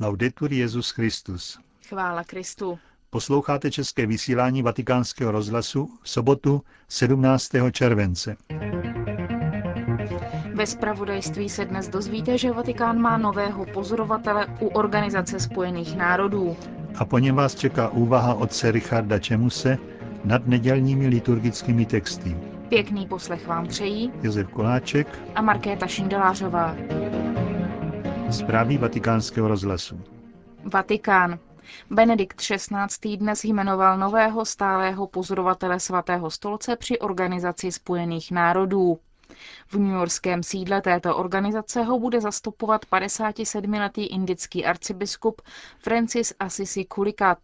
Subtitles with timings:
[0.00, 1.58] Laudetur Jezus Christus.
[1.88, 2.78] Chvála Kristu.
[3.10, 7.50] Posloucháte české vysílání Vatikánského rozhlasu v sobotu 17.
[7.72, 8.36] července.
[10.54, 16.56] Ve spravodajství se dnes dozvíte, že Vatikán má nového pozorovatele u Organizace spojených národů.
[16.94, 19.78] A po něm vás čeká úvaha otce Richarda Čemuse
[20.24, 22.36] nad nedělními liturgickými texty.
[22.68, 26.76] Pěkný poslech vám přejí Josef Koláček a Markéta Šindelářová.
[28.30, 30.00] Zprávy vatikánského rozhlasu.
[30.64, 31.38] Vatikán.
[31.90, 33.16] Benedikt XVI.
[33.16, 38.98] dnes jmenoval nového stálého pozorovatele svatého stolce při Organizaci spojených národů.
[39.68, 45.42] V newyorském sídle této organizace ho bude zastupovat 57-letý indický arcibiskup
[45.78, 47.38] Francis Assisi Kulikat,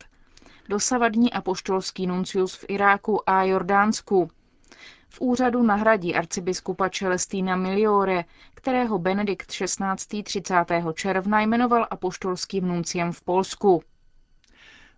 [0.69, 4.30] dosavadní apoštolský nuncius v Iráku a Jordánsku.
[5.14, 8.24] V úřadu nahradí arcibiskupa Celestína Miliore,
[8.55, 10.22] kterého Benedikt XVI.
[10.22, 10.55] 30.
[10.95, 13.82] června jmenoval apoštolským nunciem v Polsku.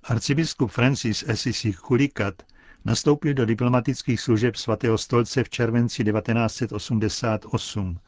[0.05, 2.43] Arcibiskup Francis Assisi Kulikat
[2.85, 7.99] nastoupil do diplomatických služeb svatého stolce v červenci 1988.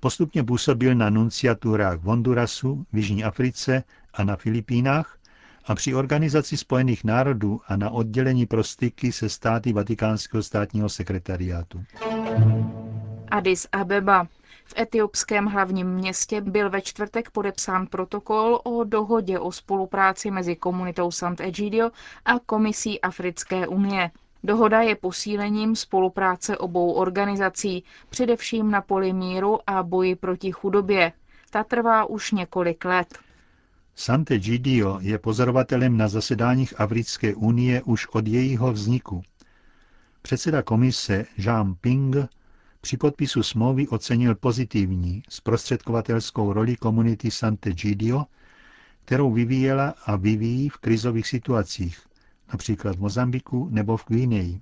[0.00, 3.84] Postupně působil na nunciaturách v Hondurasu, v Jižní Africe
[4.14, 5.18] a na Filipínách
[5.66, 11.84] a při organizaci Spojených národů a na oddělení pro styky se státy Vatikánského státního sekretariátu.
[13.30, 14.26] Addis Abeba.
[14.66, 21.10] V etiopském hlavním městě byl ve čtvrtek podepsán protokol o dohodě o spolupráci mezi komunitou
[21.10, 21.90] Sant'Egidio
[22.24, 24.10] a Komisí Africké unie.
[24.44, 31.12] Dohoda je posílením spolupráce obou organizací, především na poli míru a boji proti chudobě.
[31.50, 33.18] Ta trvá už několik let.
[33.96, 39.22] Sant'Egidio je pozorovatelem na zasedáních Africké unie už od jejího vzniku.
[40.22, 42.16] Předseda komise Jean Ping
[42.80, 48.24] při podpisu smlouvy ocenil pozitivní zprostředkovatelskou roli komunity Sant'Egidio,
[49.04, 51.98] kterou vyvíjela a vyvíjí v krizových situacích,
[52.52, 54.60] například v Mozambiku nebo v Gvineji,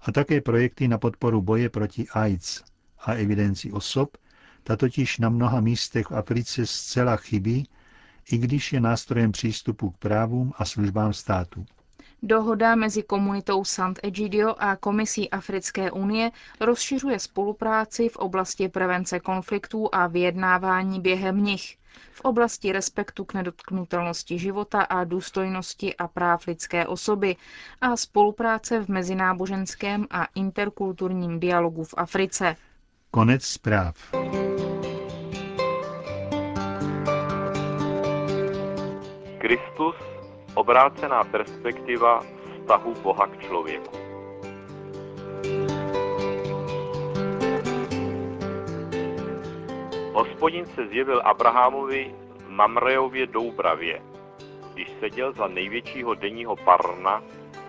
[0.00, 2.62] a také projekty na podporu boje proti AIDS
[3.00, 4.16] a evidenci osob,
[4.62, 7.68] ta totiž na mnoha místech v Africe zcela chybí,
[8.32, 11.64] i když je nástrojem přístupu k právům a službám státu.
[12.22, 16.30] Dohoda mezi komunitou Sant'Egidio a Komisí Africké unie
[16.60, 21.76] rozšiřuje spolupráci v oblasti prevence konfliktů a vyjednávání během nich,
[22.12, 27.36] v oblasti respektu k nedotknutelnosti života a důstojnosti a práv lidské osoby
[27.80, 32.56] a spolupráce v mezináboženském a interkulturním dialogu v Africe.
[33.10, 33.96] Konec zpráv.
[39.48, 39.96] Kristus
[40.54, 43.96] obrácená perspektiva vztahu Boha k člověku.
[50.12, 52.14] Hospodin se zjevil Abrahamovi
[52.44, 54.02] v Mamreově Doubravě,
[54.74, 57.22] když seděl za největšího denního parna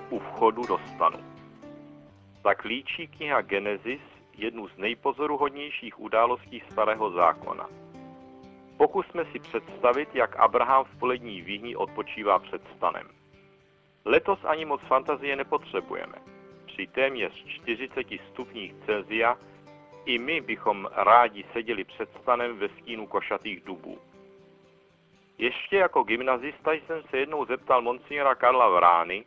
[0.09, 1.19] u vchodu do stanu.
[2.43, 4.01] Tak líčí kniha Genesis
[4.37, 7.69] jednu z nejpozoruhodnějších událostí starého zákona–
[8.79, 13.07] Pokusme si představit, jak Abraham v polední výhni odpočívá před stanem.
[14.05, 16.15] Letos ani moc fantazie nepotřebujeme.
[16.65, 19.37] Při téměř 40 stupních Celzia
[20.05, 23.97] i my bychom rádi seděli před stanem ve stínu košatých dubů.
[25.37, 29.25] Ještě jako gymnazista jsem se jednou zeptal monsignora Karla Vrány,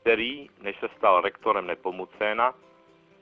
[0.00, 2.54] který, než se stal rektorem Nepomucéna,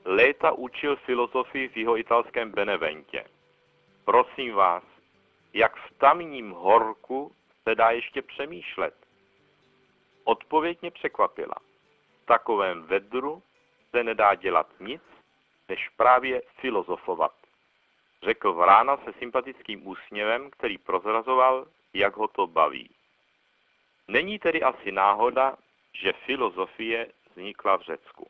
[0.05, 3.23] léta učil filozofii v jeho italském Beneventě.
[4.05, 4.90] Prosím vás,
[5.53, 8.95] jak v tamním horku se dá ještě přemýšlet.
[10.23, 11.55] Odpověď mě překvapila.
[12.23, 13.43] V takovém vedru
[13.89, 15.01] se nedá dělat nic,
[15.69, 17.33] než právě filozofovat.
[18.23, 22.89] Řekl Vrána se sympatickým úsměvem, který prozrazoval, jak ho to baví.
[24.07, 25.57] Není tedy asi náhoda,
[25.93, 28.27] že filozofie vznikla v Řecku.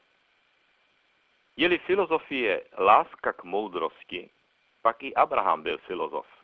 [1.57, 4.29] Je-li filozofie láska k moudrosti,
[4.81, 6.40] pak i Abraham byl filozof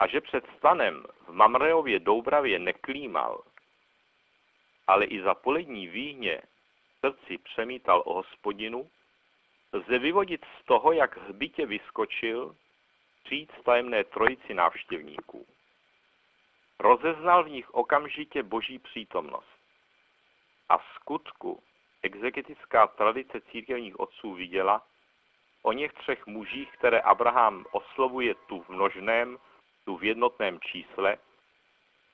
[0.00, 3.42] a že před stanem v Mamreově Doubravě neklímal,
[4.86, 6.42] ale i za polední výhně
[7.00, 8.90] srdci přemítal o hospodinu,
[9.72, 12.56] lze vyvodit z toho, jak hbitě vyskočil
[13.28, 15.46] říct tajemné trojici návštěvníků.
[16.78, 19.60] Rozeznal v nich okamžitě boží přítomnost.
[20.68, 21.62] A v skutku
[22.02, 24.86] exegetická tradice církevních otců viděla
[25.62, 29.38] o něch třech mužích, které Abraham oslovuje tu v množném
[29.90, 31.18] tu v jednotném čísle,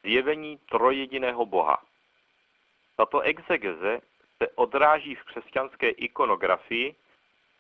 [0.03, 1.83] zjevení trojediného Boha.
[2.97, 4.01] Tato exegeze
[4.39, 6.95] se odráží v křesťanské ikonografii,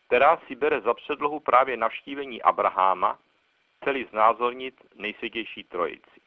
[0.06, 3.18] která si bere za předlohu právě navštívení Abraháma,
[3.84, 6.20] celý znázornit nejsvětější trojici.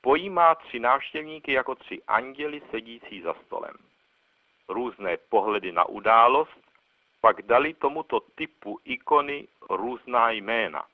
[0.00, 3.74] pojímá tři návštěvníky jako tři anděli sedící za stolem.
[4.68, 6.58] Různé pohledy na událost
[7.20, 10.91] pak dali tomuto typu ikony různá jména.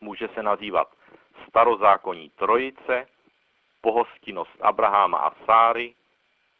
[0.00, 0.94] Může se nazývat
[1.48, 3.06] starozákonní trojice,
[3.80, 5.94] pohostinnost Abraháma a Sáry,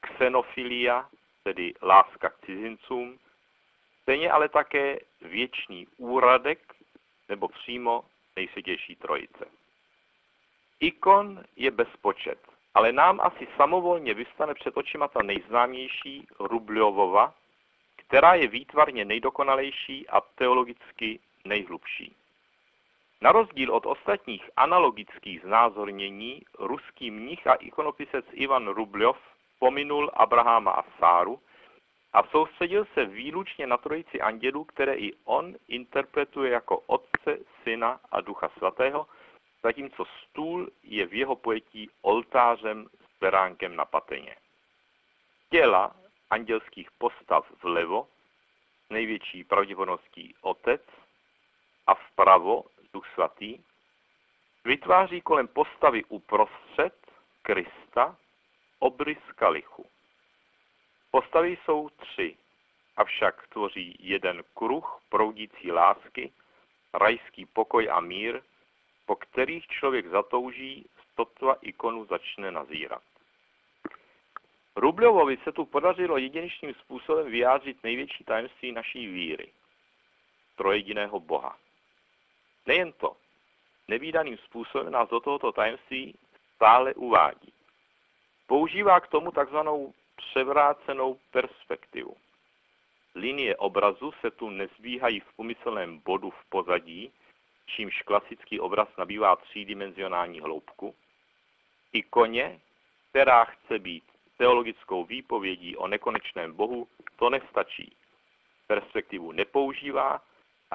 [0.00, 1.08] xenofilia,
[1.42, 3.18] tedy láska k cizincům,
[4.02, 6.74] stejně ale také věčný úradek
[7.28, 8.04] nebo přímo
[8.36, 9.44] nejsvětější trojice.
[10.80, 12.38] Ikon je bezpočet,
[12.74, 17.34] ale nám asi samovolně vystane před očima ta nejznámější Rubljovova,
[17.96, 22.16] která je výtvarně nejdokonalejší a teologicky nejhlubší.
[23.24, 29.18] Na rozdíl od ostatních analogických znázornění, ruský mnich a ikonopisec Ivan Rubljov
[29.58, 31.40] pominul Abraháma a Sáru
[32.12, 38.20] a soustředil se výlučně na trojici andělů, které i on interpretuje jako Otce, Syna a
[38.20, 39.06] Ducha Svatého,
[39.62, 44.36] zatímco stůl je v jeho pojetí oltářem s beránkem na pateně.
[45.50, 45.96] Těla
[46.30, 48.08] andělských postav vlevo,
[48.90, 50.82] největší pravděpodobností Otec,
[51.86, 53.58] a vpravo Duch Svatý,
[54.64, 56.94] vytváří kolem postavy uprostřed
[57.42, 58.16] Krista
[58.78, 59.86] obrys kalichu.
[61.10, 62.36] Postavy jsou tři,
[62.96, 66.32] avšak tvoří jeden kruh proudící lásky,
[66.94, 68.42] rajský pokoj a mír,
[69.06, 73.02] po kterých člověk zatouží, sotva ikonu začne nazírat.
[74.76, 79.52] Rublovovi se tu podařilo jedinečným způsobem vyjádřit největší tajemství naší víry,
[80.56, 81.63] trojediného Boha.
[82.66, 83.16] Nejen to,
[83.88, 86.18] nevýdaným způsobem nás do tohoto tajemství
[86.54, 87.52] stále uvádí.
[88.46, 92.16] Používá k tomu takzvanou převrácenou perspektivu.
[93.14, 97.12] Linie obrazu se tu nezbíhají v umyslném bodu v pozadí,
[97.66, 100.94] čímž klasický obraz nabývá třídimenzionální hloubku.
[101.92, 102.60] Ikoně,
[103.10, 104.04] která chce být
[104.38, 107.96] teologickou výpovědí o nekonečném Bohu, to nestačí.
[108.66, 110.22] Perspektivu nepoužívá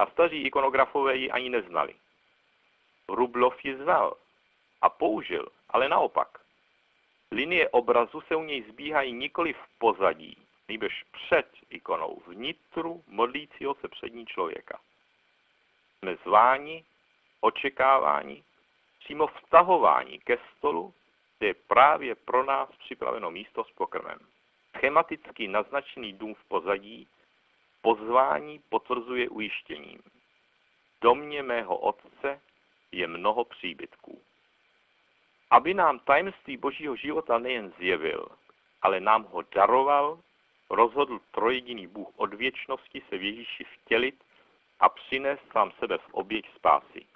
[0.00, 1.94] a staří ikonografové ji ani neznali.
[3.08, 4.16] Rublov ji znal
[4.82, 6.40] a použil, ale naopak.
[7.30, 10.36] Linie obrazu se u něj zbíhají nikoli v pozadí,
[10.68, 14.80] nejbrž před ikonou, vnitru modlícího se přední člověka.
[15.98, 16.84] Jsme zváni,
[17.40, 18.44] očekávání,
[18.98, 20.94] přímo vtahování ke stolu,
[21.38, 24.18] kde je právě pro nás připraveno místo s pokrmem.
[24.76, 27.08] Schematicky naznačený dům v pozadí
[27.82, 30.00] pozvání potvrzuje ujištěním.
[31.02, 32.40] V mého otce
[32.92, 34.22] je mnoho příbytků.
[35.50, 38.28] Aby nám tajemství božího života nejen zjevil,
[38.82, 40.20] ale nám ho daroval,
[40.70, 44.24] rozhodl trojediný Bůh od věčnosti se v Ježíši vtělit
[44.80, 47.06] a přinést sám sebe v oběť spásy.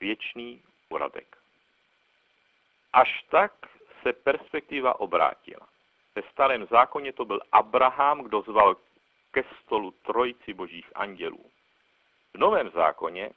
[0.00, 1.36] Věčný uradek.
[2.92, 3.52] Až tak
[4.02, 5.68] se perspektiva obrátila.
[6.14, 8.76] Ve starém zákoně to byl Abraham, kdo zval
[9.34, 11.50] ke stolu trojici božích andělů.
[12.34, 13.30] V novém zákoně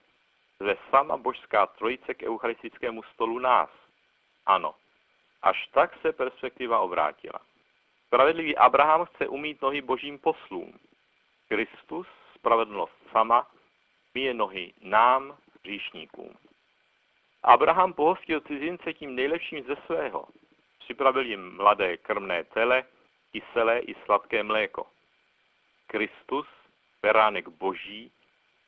[0.60, 3.70] zve sama božská trojice k eucharistickému stolu nás.
[4.46, 4.76] Ano,
[5.42, 7.40] až tak se perspektiva obrátila.
[8.08, 10.80] Spravedlivý Abraham chce umít nohy božím poslům.
[11.48, 13.48] Kristus, spravedlnost sama,
[14.14, 16.34] míje nohy nám, hříšníkům.
[17.44, 20.28] Abraham pohostil cizince tím nejlepším ze svého.
[20.80, 22.84] Připravil jim mladé krmné tele,
[23.32, 24.97] kyselé i sladké mléko.
[25.88, 26.48] Kristus,
[27.02, 28.12] beránek boží,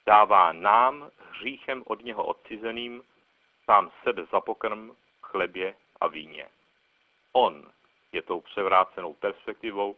[0.06, 3.04] dává nám, hříchem od něho odcizeným,
[3.66, 6.48] sám sebe za pokrm, chlebě a víně.
[7.34, 7.72] On
[8.12, 9.96] je tou převrácenou perspektivou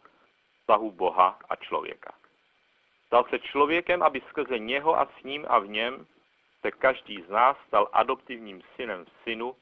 [0.60, 2.13] vztahu Boha a člověka.
[3.06, 6.08] Stal se člověkem, aby skrze něho a s ním a v něm
[6.62, 9.56] se každý z nás stal adoptivním synem v synu,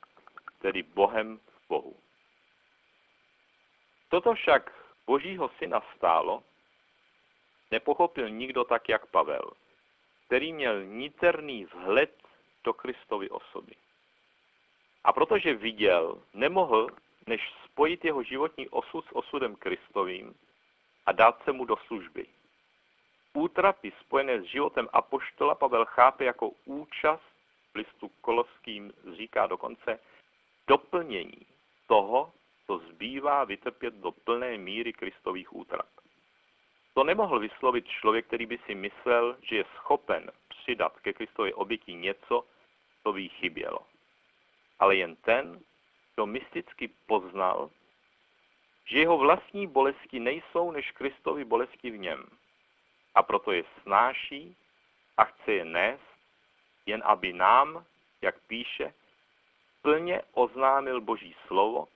[0.62, 1.96] tedy Bohem v Bohu.
[4.10, 4.74] Toto však
[5.08, 6.44] Božího syna stálo,
[7.71, 9.51] nepochopil nikdo tak, jak Pavel,
[10.25, 12.23] který měl niterný vzhled
[12.63, 13.75] do Kristovy osoby.
[15.03, 16.89] A protože viděl, nemohl
[17.27, 20.35] než spojit jeho životní osud s osudem Kristovým
[21.05, 22.25] a dát se mu do služby.
[23.33, 27.33] Útrapy spojené s životem apoštola Pavel chápe jako účast
[27.73, 29.99] v listu koloským říká dokonce
[30.67, 31.45] doplnění
[31.88, 32.33] toho,
[32.67, 35.99] co zbývá vytrpět do plné míry Kristových útrap.
[37.00, 41.94] To nemohl vyslovit člověk, který by si myslel, že je schopen přidat ke Kristově oběti
[41.94, 42.46] něco,
[43.03, 43.79] co by jí chybělo.
[44.79, 45.60] Ale jen ten,
[46.15, 47.70] kdo mysticky poznal,
[48.86, 52.25] že jeho vlastní bolesti nejsou než Kristovi bolesti v něm.
[53.15, 54.56] A proto je snáší
[55.18, 56.12] a chce je nést,
[56.86, 57.86] jen aby nám,
[58.22, 58.94] jak píše,
[59.82, 61.88] plně oznámil Boží slovo,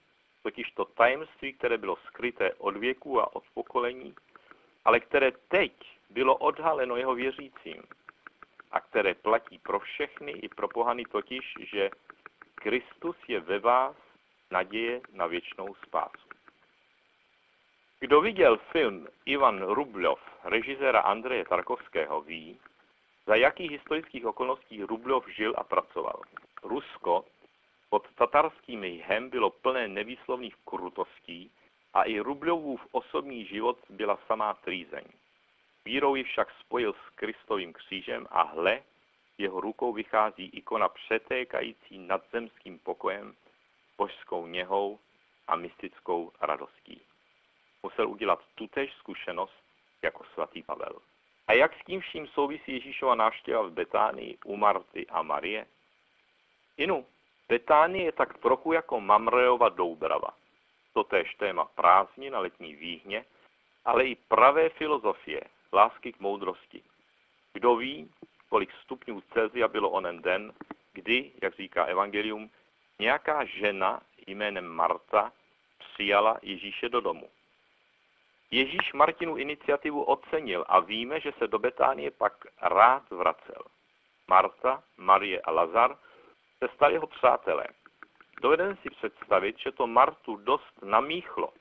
[0.44, 4.16] totiž to tajemství, které bylo skryté od věků a od pokolení,
[4.86, 5.74] ale které teď
[6.10, 7.84] bylo odhaleno jeho věřícím
[8.72, 11.90] a které platí pro všechny i pro pohany totiž, že
[12.56, 13.96] Kristus je ve vás
[14.52, 16.28] naděje na věčnou spásu.
[18.00, 22.60] Kdo viděl film Ivan Rublov, režiséra Andreje Tarkovského, ví,
[23.26, 26.22] za jakých historických okolností Rublov žil a pracoval.
[26.64, 27.26] Rusko
[27.90, 31.52] pod tatarským jhem bylo plné nevýslovných krutostí
[31.94, 35.04] a i Rublovův osobní život byla samá trýzeň.
[35.86, 38.82] Vírou ji však spojil s Kristovým křížem a hle,
[39.38, 43.36] jeho rukou vychází ikona přetékající nadzemským pokojem,
[43.98, 45.00] božskou něhou
[45.48, 47.02] a mystickou radostí.
[47.84, 49.64] Musel udělat tutéž zkušenost
[50.02, 51.00] jako svatý Pavel.
[51.48, 55.66] A jak s tím vším souvisí Ježíšova návštěva v Betánii u Marty a Marie?
[56.78, 57.06] Inu,
[57.50, 60.43] Betánie je tak trochu jako Mamreova Doubrava.
[60.94, 63.26] Totéž téma prázdní na letní výhně,
[63.86, 65.42] ale i pravé filozofie,
[65.74, 66.84] lásky k moudrosti.
[67.54, 68.12] Kdo ví,
[68.50, 70.54] kolik stupňů Celzia bylo onen den,
[70.94, 72.50] kdy, jak říká Evangelium,
[73.00, 75.32] nějaká žena jménem Marta
[75.80, 77.30] přijala Ježíše do domu.
[78.52, 83.64] Ježíš Martinu iniciativu ocenil a víme, že se do Betánie pak rád vracel.
[84.28, 85.98] Marta, Marie a Lazar
[86.60, 87.68] se stali jeho přátelé.
[88.44, 91.54] Dovedeme si představit, že to Martu dost namíchlo.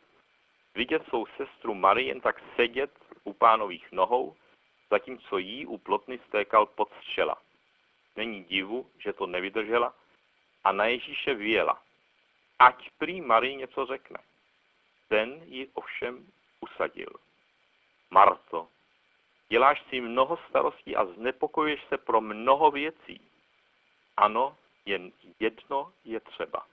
[0.75, 2.91] Vidět svou sestru Marii jen tak sedět
[3.25, 4.37] u pánových nohou,
[4.91, 7.43] zatímco jí u plotny stékal pod střela.
[8.17, 9.95] Není divu, že to nevydržela
[10.65, 11.83] a na Ježíše vyjela.
[12.59, 14.19] Ať prý Marii něco řekne.
[15.09, 16.27] Ten ji ovšem
[16.61, 17.13] usadil.
[18.11, 18.69] Marto,
[19.49, 23.21] děláš si mnoho starostí a znepokojuješ se pro mnoho věcí.
[24.17, 26.72] Ano, jen jedno je třeba.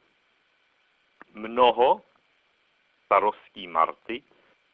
[1.33, 2.01] Mnoho
[3.05, 4.23] starostí Marty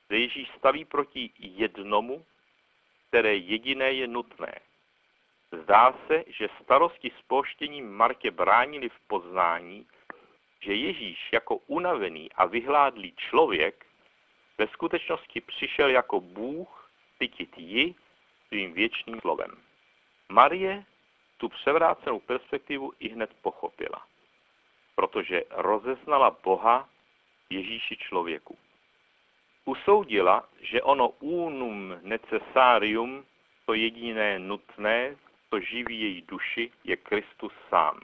[0.08, 2.26] se Ježíš staví proti jednomu,
[3.08, 4.60] které jediné je nutné.
[5.52, 9.88] Zdá se, že starosti s poštěním Martě bránili v poznání,
[10.62, 13.86] že Ježíš jako unavený a vyhládlý člověk
[14.58, 17.96] ve skutečnosti přišel jako Bůh cítit ji
[18.48, 19.52] svým věčným slovem.
[20.30, 20.86] Marie
[21.38, 24.08] tu převrácenou perspektivu i hned pochopila,
[24.96, 26.90] protože rozeznala Boha
[27.50, 28.58] Ježíši člověku.
[29.66, 33.26] Usoudila, že ono unum necessarium,
[33.66, 35.16] to jediné nutné,
[35.50, 38.00] co živí její duši, je Kristus sám.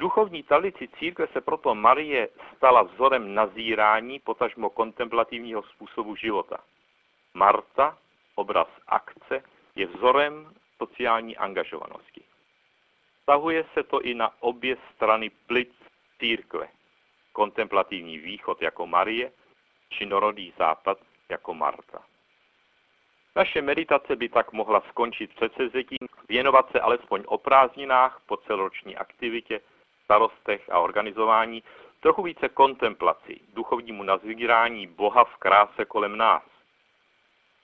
[0.00, 6.58] Duchovní tradici církve se proto Marie stala vzorem nazírání, potažmo kontemplativního způsobu života.
[7.34, 7.98] Marta,
[8.34, 9.42] obraz akce,
[9.74, 12.27] je vzorem sociální angažovanosti.
[13.28, 15.68] Stahuje se to i na obě strany plic
[16.18, 16.68] církve.
[17.32, 19.32] Kontemplativní východ jako Marie,
[19.88, 22.02] činorodý západ jako Marta.
[23.36, 29.60] Naše meditace by tak mohla skončit předsevzetím věnovat se alespoň o prázdninách po celoroční aktivitě,
[30.04, 31.62] starostech a organizování,
[32.00, 36.42] trochu více kontemplaci, duchovnímu nazvírání Boha v kráse kolem nás.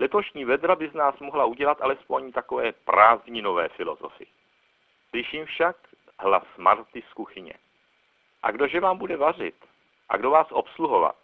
[0.00, 4.26] Letošní vedra by z nás mohla udělat alespoň takové prázdninové filozofy.
[5.14, 5.76] Slyším však
[6.18, 7.54] hlas Marty z kuchyně.
[8.42, 9.54] A kdože vám bude vařit?
[10.08, 11.16] A kdo vás obsluhovat?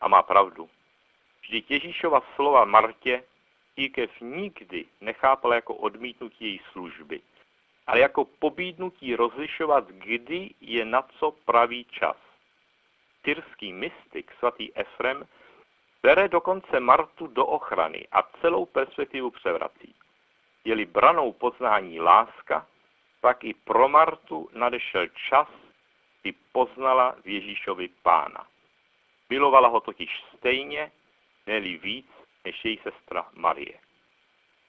[0.00, 0.68] A má pravdu.
[1.40, 3.24] Vždyť Ježíšova slova Martě
[3.74, 7.20] církev nikdy nechápala jako odmítnutí její služby,
[7.86, 12.16] ale jako pobídnutí rozlišovat, kdy je na co pravý čas.
[13.22, 15.28] Tyrský mystik svatý Efrem
[16.02, 19.94] bere dokonce Martu do ochrany a celou perspektivu převrací.
[20.64, 22.66] Je-li branou poznání láska,
[23.20, 25.48] pak i pro Martu nadešel čas,
[26.22, 28.46] kdy poznala v Ježíšovi pána.
[29.30, 30.92] Milovala ho totiž stejně,
[31.46, 32.06] neli víc,
[32.44, 33.78] než její sestra Marie.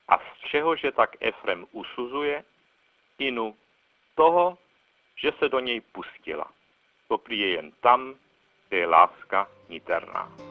[0.07, 2.43] A z čeho, že tak Efrem usuzuje?
[3.17, 3.55] Inu
[4.15, 4.57] toho,
[5.15, 6.51] že se do něj pustila.
[7.07, 8.15] To je jen tam,
[8.67, 10.50] kde je láska niterná.